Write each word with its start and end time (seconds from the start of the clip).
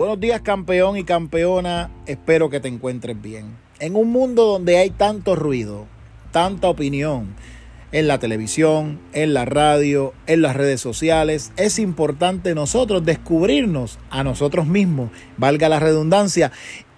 Buenos 0.00 0.18
días 0.18 0.40
campeón 0.40 0.96
y 0.96 1.04
campeona, 1.04 1.90
espero 2.06 2.48
que 2.48 2.58
te 2.58 2.68
encuentres 2.68 3.20
bien. 3.20 3.58
En 3.80 3.96
un 3.96 4.10
mundo 4.10 4.46
donde 4.46 4.78
hay 4.78 4.88
tanto 4.88 5.36
ruido, 5.36 5.84
tanta 6.30 6.70
opinión, 6.70 7.34
en 7.92 8.08
la 8.08 8.18
televisión, 8.18 8.98
en 9.12 9.34
la 9.34 9.44
radio, 9.44 10.14
en 10.26 10.40
las 10.40 10.56
redes 10.56 10.80
sociales, 10.80 11.52
es 11.58 11.78
importante 11.78 12.54
nosotros 12.54 13.04
descubrirnos 13.04 13.98
a 14.08 14.24
nosotros 14.24 14.66
mismos, 14.66 15.10
valga 15.36 15.68
la 15.68 15.80
redundancia, 15.80 16.50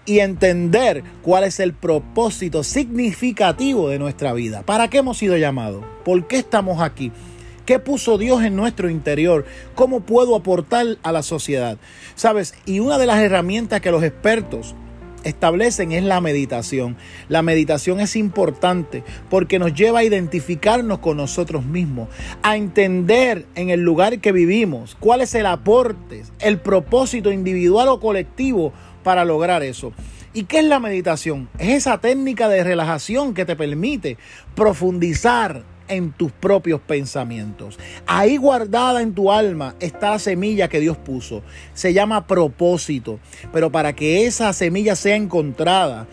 y 0.05 0.21
entender 0.21 1.03
cuál 1.23 1.43
es 1.43 1.59
el 1.59 1.73
propósito 1.73 2.63
significativo 2.63 3.89
de 3.89 3.99
nuestra 3.99 4.33
vida. 4.33 4.63
¿Para 4.63 4.89
qué 4.89 4.99
hemos 4.99 5.19
sido 5.19 5.37
llamados? 5.37 5.85
¿Por 6.05 6.29
qué 6.29 6.37
estamos 6.37 6.81
aquí? 6.81 7.11
¿Qué 7.73 7.79
puso 7.79 8.19
Dios 8.19 8.43
en 8.43 8.55
nuestro 8.55 8.91
interior? 8.91 9.47
¿Cómo 9.75 10.01
puedo 10.01 10.37
aportar 10.37 10.99
a 11.03 11.11
la 11.11 11.23
sociedad? 11.23 11.79
¿Sabes? 12.17 12.53
Y 12.67 12.81
una 12.81 12.99
de 12.99 13.07
las 13.07 13.23
herramientas 13.23 13.81
que 13.81 13.91
los 13.91 14.03
expertos 14.03 14.75
establecen 15.25 15.91
es 15.93 16.03
la 16.03 16.21
meditación. 16.21 16.99
La 17.31 17.41
meditación 17.41 17.99
es 18.01 18.15
importante 18.15 19.05
porque 19.31 19.59
nos 19.59 19.73
lleva 19.73 20.01
a 20.01 20.05
identificarnos 20.05 20.99
con 20.99 21.17
nosotros 21.17 21.65
mismos, 21.65 22.11
a 22.43 22.59
entender 22.59 23.47
en 23.55 23.71
el 23.71 23.81
lugar 23.81 24.21
que 24.21 24.33
vivimos 24.33 24.95
cuál 25.01 25.23
es 25.23 25.35
el 25.35 25.47
aporte, 25.47 26.25
el 26.41 26.61
propósito 26.61 27.33
individual 27.33 27.89
o 27.89 28.01
colectivo 28.01 28.75
para 29.03 29.25
lograr 29.25 29.63
eso. 29.63 29.95
¿Y 30.35 30.45
qué 30.45 30.59
es 30.59 30.67
la 30.67 30.79
meditación? 30.79 31.49
Es 31.59 31.71
esa 31.71 32.03
técnica 32.03 32.51
de 32.51 32.65
relajación 32.65 33.33
que 33.33 33.47
te 33.47 33.57
permite 33.57 34.19
profundizar 34.55 35.72
en 35.89 36.13
tus 36.13 36.33
propios 36.33 36.81
pensamientos. 36.81 37.79
Ahí 38.07 38.37
guardada 38.37 39.03
en 39.03 39.15
tu 39.15 39.33
alma 39.33 39.75
está 39.81 40.11
la 40.11 40.19
semilla 40.19 40.69
que 40.69 40.81
Dios 40.81 40.97
puso. 40.97 41.43
Se 41.75 41.93
llama 41.93 42.27
propósito. 42.27 43.19
Pero 43.53 43.71
para 43.73 43.95
que 43.95 44.27
esa 44.27 44.53
semilla 44.53 44.97
sea 44.97 45.17
encontrada, 45.17 46.07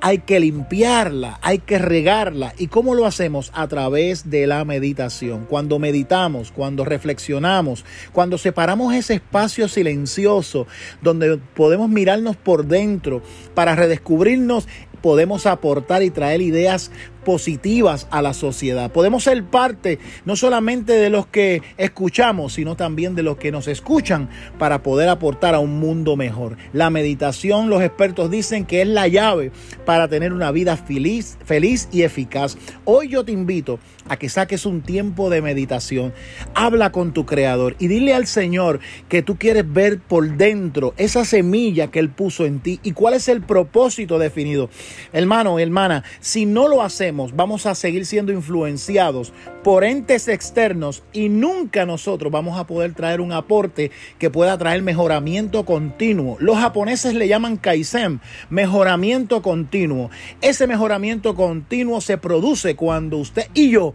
hay 0.00 0.18
que 0.18 0.38
limpiarla, 0.38 1.38
hay 1.40 1.60
que 1.60 1.78
regarla. 1.78 2.52
¿Y 2.58 2.66
cómo 2.66 2.94
lo 2.94 3.06
hacemos? 3.06 3.50
A 3.54 3.68
través 3.68 4.28
de 4.28 4.46
la 4.46 4.62
meditación. 4.66 5.46
Cuando 5.48 5.78
meditamos, 5.78 6.52
cuando 6.52 6.84
reflexionamos, 6.84 7.86
cuando 8.12 8.36
separamos 8.36 8.94
ese 8.94 9.14
espacio 9.14 9.66
silencioso 9.66 10.66
donde 11.00 11.38
podemos 11.54 11.88
mirarnos 11.88 12.36
por 12.36 12.66
dentro 12.66 13.22
para 13.54 13.74
redescubrirnos 13.76 14.68
podemos 15.04 15.44
aportar 15.44 16.02
y 16.02 16.08
traer 16.08 16.40
ideas 16.40 16.90
positivas 17.24 18.06
a 18.10 18.22
la 18.22 18.34
sociedad. 18.34 18.92
Podemos 18.92 19.24
ser 19.24 19.42
parte 19.44 19.98
no 20.24 20.36
solamente 20.36 20.92
de 20.92 21.10
los 21.10 21.26
que 21.26 21.62
escuchamos, 21.76 22.54
sino 22.54 22.76
también 22.76 23.14
de 23.14 23.22
los 23.22 23.36
que 23.36 23.50
nos 23.50 23.66
escuchan 23.68 24.28
para 24.58 24.82
poder 24.82 25.08
aportar 25.08 25.54
a 25.54 25.60
un 25.60 25.80
mundo 25.80 26.16
mejor. 26.16 26.56
La 26.72 26.90
meditación, 26.90 27.70
los 27.70 27.82
expertos 27.82 28.30
dicen 28.30 28.64
que 28.64 28.82
es 28.82 28.88
la 28.88 29.08
llave 29.08 29.50
para 29.84 30.08
tener 30.08 30.32
una 30.32 30.50
vida 30.50 30.76
feliz, 30.76 31.38
feliz 31.44 31.88
y 31.90 32.02
eficaz. 32.02 32.56
Hoy 32.84 33.08
yo 33.08 33.24
te 33.24 33.32
invito 33.32 33.78
a 34.08 34.16
que 34.16 34.28
saques 34.28 34.66
un 34.66 34.82
tiempo 34.82 35.30
de 35.30 35.42
meditación. 35.42 36.12
Habla 36.54 36.92
con 36.92 37.12
tu 37.12 37.26
creador 37.26 37.76
y 37.78 37.88
dile 37.88 38.14
al 38.14 38.26
Señor 38.26 38.80
que 39.08 39.22
tú 39.22 39.36
quieres 39.36 39.70
ver 39.72 39.98
por 40.00 40.36
dentro 40.36 40.94
esa 40.96 41.24
semilla 41.24 41.90
que 41.90 41.98
Él 41.98 42.10
puso 42.10 42.44
en 42.44 42.60
ti 42.60 42.80
y 42.82 42.92
cuál 42.92 43.14
es 43.14 43.28
el 43.28 43.42
propósito 43.42 44.18
definido. 44.18 44.68
Hermano, 45.12 45.58
hermana, 45.58 46.04
si 46.20 46.46
no 46.46 46.68
lo 46.68 46.82
hacemos, 46.82 47.13
vamos 47.34 47.66
a 47.66 47.74
seguir 47.74 48.06
siendo 48.06 48.32
influenciados 48.32 49.32
por 49.62 49.84
entes 49.84 50.28
externos 50.28 51.02
y 51.12 51.28
nunca 51.28 51.86
nosotros 51.86 52.32
vamos 52.32 52.58
a 52.58 52.66
poder 52.66 52.94
traer 52.94 53.20
un 53.20 53.32
aporte 53.32 53.90
que 54.18 54.30
pueda 54.30 54.58
traer 54.58 54.82
mejoramiento 54.82 55.64
continuo. 55.64 56.36
Los 56.40 56.58
japoneses 56.58 57.14
le 57.14 57.28
llaman 57.28 57.56
kaizen, 57.56 58.20
mejoramiento 58.50 59.42
continuo. 59.42 60.10
Ese 60.40 60.66
mejoramiento 60.66 61.34
continuo 61.34 62.00
se 62.00 62.18
produce 62.18 62.76
cuando 62.76 63.18
usted 63.18 63.48
y 63.54 63.70
yo 63.70 63.94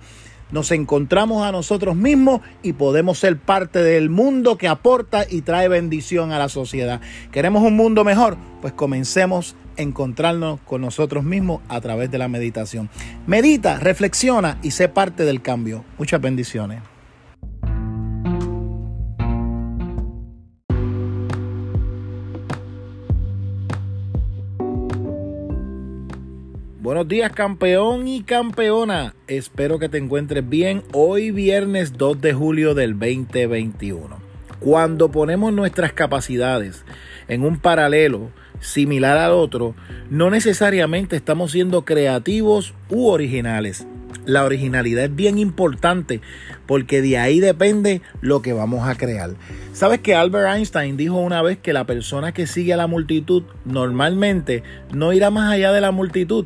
nos 0.51 0.71
encontramos 0.71 1.45
a 1.45 1.51
nosotros 1.51 1.95
mismos 1.95 2.41
y 2.63 2.73
podemos 2.73 3.19
ser 3.19 3.37
parte 3.37 3.83
del 3.83 4.09
mundo 4.09 4.57
que 4.57 4.67
aporta 4.67 5.25
y 5.29 5.41
trae 5.41 5.67
bendición 5.67 6.31
a 6.31 6.39
la 6.39 6.49
sociedad. 6.49 7.01
¿Queremos 7.31 7.63
un 7.63 7.75
mundo 7.75 8.03
mejor? 8.03 8.37
Pues 8.61 8.73
comencemos 8.73 9.55
encontrarnos 9.79 10.59
con 10.61 10.81
nosotros 10.81 11.23
mismos 11.23 11.61
a 11.69 11.81
través 11.81 12.11
de 12.11 12.17
la 12.17 12.27
meditación. 12.27 12.89
Medita, 13.25 13.79
reflexiona 13.79 14.57
y 14.61 14.71
sé 14.71 14.89
parte 14.89 15.25
del 15.25 15.41
cambio. 15.41 15.83
Muchas 15.97 16.21
bendiciones. 16.21 16.81
Buenos 26.89 27.07
días 27.07 27.31
campeón 27.31 28.07
y 28.07 28.23
campeona. 28.23 29.13
Espero 29.27 29.77
que 29.77 29.89
te 29.89 29.99
encuentres 29.99 30.49
bien 30.49 30.81
hoy 30.91 31.29
viernes 31.29 31.93
2 31.93 32.19
de 32.19 32.33
julio 32.33 32.73
del 32.73 32.97
2021. 32.97 34.17
Cuando 34.59 35.11
ponemos 35.11 35.53
nuestras 35.53 35.93
capacidades 35.93 36.83
en 37.27 37.45
un 37.45 37.59
paralelo 37.59 38.31
similar 38.59 39.17
al 39.17 39.31
otro, 39.31 39.75
no 40.09 40.29
necesariamente 40.29 41.15
estamos 41.15 41.51
siendo 41.51 41.85
creativos 41.85 42.73
u 42.89 43.07
originales. 43.07 43.87
La 44.25 44.43
originalidad 44.43 45.05
es 45.05 45.15
bien 45.15 45.39
importante 45.39 46.21
porque 46.67 47.01
de 47.01 47.17
ahí 47.17 47.39
depende 47.39 48.01
lo 48.21 48.41
que 48.41 48.53
vamos 48.53 48.87
a 48.87 48.95
crear. 48.95 49.31
¿Sabes 49.73 49.99
que 49.99 50.13
Albert 50.13 50.55
Einstein 50.55 50.97
dijo 50.97 51.15
una 51.15 51.41
vez 51.41 51.57
que 51.57 51.73
la 51.73 51.85
persona 51.85 52.31
que 52.31 52.45
sigue 52.45 52.73
a 52.73 52.77
la 52.77 52.87
multitud 52.87 53.43
normalmente 53.65 54.63
no 54.93 55.13
irá 55.13 55.31
más 55.31 55.51
allá 55.51 55.71
de 55.71 55.81
la 55.81 55.91
multitud? 55.91 56.45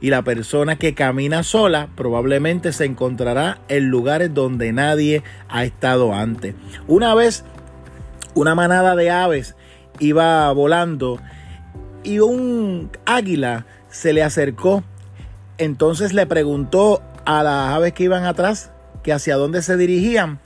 y 0.00 0.10
la 0.10 0.20
persona 0.20 0.76
que 0.76 0.92
camina 0.92 1.42
sola 1.42 1.88
probablemente 1.94 2.74
se 2.74 2.84
encontrará 2.84 3.60
en 3.68 3.88
lugares 3.88 4.34
donde 4.34 4.70
nadie 4.70 5.22
ha 5.48 5.64
estado 5.64 6.12
antes. 6.12 6.54
Una 6.86 7.14
vez 7.14 7.42
una 8.34 8.54
manada 8.54 8.96
de 8.96 9.10
aves 9.10 9.56
iba 10.00 10.52
volando 10.52 11.20
y 12.04 12.20
un 12.20 12.90
águila 13.06 13.66
se 13.88 14.12
le 14.12 14.22
acercó. 14.22 14.84
Entonces 15.58 16.12
le 16.12 16.26
preguntó 16.26 17.02
a 17.24 17.42
las 17.42 17.74
aves 17.74 17.92
que 17.92 18.04
iban 18.04 18.24
atrás 18.24 18.70
que 19.02 19.12
hacia 19.12 19.36
dónde 19.36 19.62
se 19.62 19.76
dirigían 19.76 20.40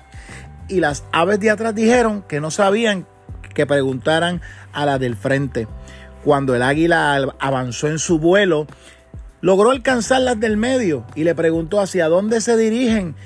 y 0.68 0.80
las 0.80 1.04
aves 1.12 1.40
de 1.40 1.50
atrás 1.50 1.74
dijeron 1.74 2.22
que 2.22 2.40
no 2.40 2.50
sabían 2.50 3.06
que 3.54 3.66
preguntaran 3.66 4.40
a 4.72 4.86
las 4.86 5.00
del 5.00 5.16
frente. 5.16 5.66
Cuando 6.24 6.54
el 6.54 6.62
águila 6.62 7.34
avanzó 7.38 7.88
en 7.88 7.98
su 7.98 8.18
vuelo, 8.18 8.66
logró 9.40 9.70
alcanzar 9.70 10.20
las 10.20 10.38
del 10.38 10.56
medio 10.56 11.06
y 11.14 11.24
le 11.24 11.34
preguntó 11.34 11.80
hacia 11.80 12.08
dónde 12.08 12.40
se 12.40 12.56
dirigen. 12.56 13.16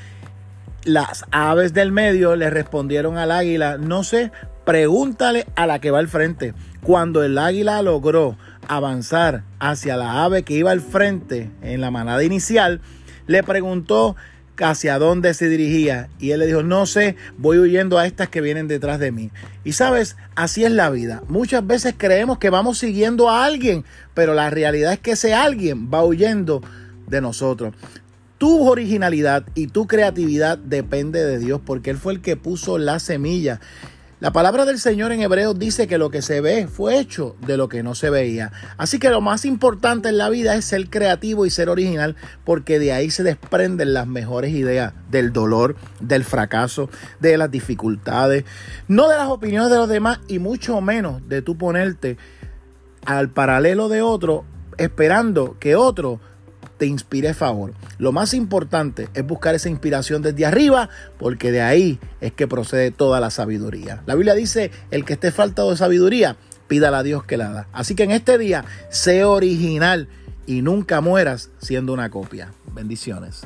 Las 0.85 1.25
aves 1.31 1.75
del 1.75 1.93
medio 1.93 2.37
le 2.37 2.51
respondieron 2.51 3.19
al 3.19 3.31
águila, 3.31 3.77
no 3.77 4.05
sé, 4.05 4.33
pregúntale 4.65 5.47
a 5.55 5.67
la 5.67 5.81
que 5.81 5.91
va 5.91 5.99
al 5.99 6.09
frente. 6.09 6.55
Cuando 6.85 7.23
el 7.23 7.39
águila 7.39 7.81
logró 7.83 8.37
avanzar 8.67 9.45
hacia 9.61 9.97
la 9.97 10.25
ave 10.25 10.43
que 10.43 10.55
iba 10.55 10.71
al 10.71 10.81
frente 10.81 11.51
en 11.63 11.81
la 11.81 11.91
manada 11.91 12.25
inicial, 12.25 12.81
le 13.27 13.43
preguntó 13.43 14.17
hacia 14.61 14.99
dónde 14.99 15.35
se 15.35 15.49
dirigía. 15.49 16.09
Y 16.19 16.33
él 16.33 16.41
le 16.41 16.47
dijo, 16.47 16.63
no 16.63 16.87
sé, 16.87 17.17
voy 17.39 17.59
huyendo 17.59 17.99
a 17.99 18.07
estas 18.07 18.29
que 18.29 18.41
vienen 18.41 18.69
detrás 18.69 18.99
de 18.99 19.13
mí. 19.13 19.31
Y 19.65 19.73
sabes, 19.73 20.17
así 20.35 20.65
es 20.65 20.73
la 20.73 20.91
vida. 20.91 21.23
Muchas 21.29 21.67
veces 21.67 21.95
creemos 21.97 22.39
que 22.39 22.51
vamos 22.51 22.79
siguiendo 22.79 23.31
a 23.31 23.45
alguien, 23.45 23.85
pero 24.15 24.35
la 24.35 24.51
realidad 24.51 24.93
es 24.93 24.99
que 24.99 25.13
ese 25.13 25.35
alguien 25.35 25.89
va 25.93 26.05
huyendo 26.05 26.63
de 27.07 27.21
nosotros. 27.21 27.75
Tu 28.39 28.69
originalidad 28.69 29.45
y 29.55 29.69
tu 29.69 29.87
creatividad 29.87 30.59
depende 30.59 31.25
de 31.25 31.39
Dios 31.39 31.61
porque 31.65 31.91
Él 31.91 31.97
fue 31.97 32.15
el 32.15 32.21
que 32.21 32.37
puso 32.37 32.77
la 32.77 32.99
semilla. 32.99 33.61
La 34.23 34.33
palabra 34.33 34.65
del 34.65 34.79
Señor 34.79 35.11
en 35.11 35.21
Hebreos 35.21 35.59
dice 35.59 35.89
que 35.89 35.99
lo 35.99 36.11
que 36.11 36.23
se 36.23 36.41
ve 36.41 36.69
fue 36.69 37.01
hecho 37.01 37.35
de 37.45 37.57
lo 37.57 37.69
que 37.69 37.83
no 37.83 37.97
se 37.97 38.09
veía. 38.09 38.53
Así 38.77 39.01
que 39.01 39.11
lo 39.11 39.21
más 39.21 39.45
importante 39.45 40.11
en 40.11 40.17
la 40.17 40.29
vida 40.29 40.55
es 40.55 40.65
ser 40.65 40.89
creativo 40.91 41.45
y 41.45 41.51
ser 41.51 41.69
original 41.69 42.15
porque 42.45 42.79
de 42.79 42.93
ahí 42.93 43.11
se 43.11 43.25
desprenden 43.25 43.95
las 43.95 44.07
mejores 44.07 44.53
ideas 44.53 44.93
del 45.11 45.33
dolor, 45.33 45.75
del 45.99 46.23
fracaso, 46.23 46.89
de 47.19 47.37
las 47.37 47.51
dificultades, 47.51 48.45
no 48.87 49.09
de 49.09 49.17
las 49.17 49.27
opiniones 49.27 49.71
de 49.71 49.77
los 49.79 49.89
demás 49.89 50.21
y 50.29 50.39
mucho 50.39 50.81
menos 50.81 51.29
de 51.29 51.43
tú 51.43 51.59
ponerte 51.59 52.17
al 53.05 53.29
paralelo 53.29 53.89
de 53.89 54.03
otro 54.03 54.45
esperando 54.79 55.57
que 55.59 55.75
otro 55.75 56.21
te 56.79 56.87
inspire 56.87 57.35
favor. 57.35 57.75
Lo 57.99 58.13
más 58.13 58.35
importante 58.35 59.09
es 59.15 59.27
buscar 59.27 59.55
esa 59.55 59.69
inspiración 59.69 60.23
desde 60.23 60.47
arriba, 60.47 60.89
porque 61.19 61.53
de 61.53 61.63
ahí 61.63 62.01
es 62.21 62.33
que 62.33 62.49
procede 62.49 62.91
toda 62.91 63.21
la 63.21 63.31
sabiduría. 63.31 64.03
La 64.07 64.15
Biblia 64.15 64.35
dice, 64.35 64.71
el 64.91 65.05
que 65.05 65.15
esté 65.15 65.31
faltado 65.31 65.71
de 65.71 65.77
sabiduría, 65.77 66.37
pídala 66.69 66.99
a 66.99 67.03
Dios 67.03 67.25
que 67.25 67.37
la 67.37 67.51
da. 67.51 67.69
Así 67.73 67.95
que 67.95 68.05
en 68.05 68.11
este 68.11 68.39
día, 68.39 68.65
sé 68.91 69.25
original 69.25 70.09
y 70.47 70.63
nunca 70.63 71.01
mueras 71.01 71.51
siendo 71.59 71.93
una 71.93 72.11
copia. 72.11 72.53
Bendiciones. 72.75 73.43